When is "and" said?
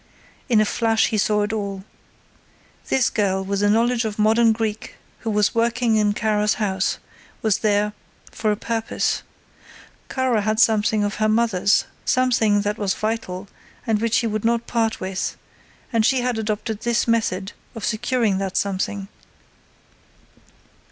13.85-14.01, 15.93-16.03